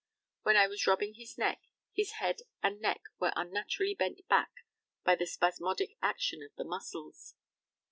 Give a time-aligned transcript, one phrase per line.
[0.41, 1.61] When I was rubbing his neck,
[1.93, 4.49] his head and neck were unnaturally bent back
[5.03, 7.35] by the spasmodic action of the muscles.